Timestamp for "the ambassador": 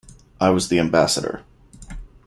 0.69-1.43